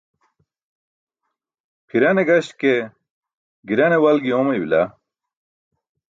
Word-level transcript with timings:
Pʰirane 1.87 2.21
gaśke 2.27 2.73
girane 3.67 3.97
walgi 4.03 4.29
oomaybila. 4.35 4.81